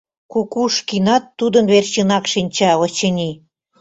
[0.31, 3.31] Кукушкинат тудын верчынак шинча, очыни...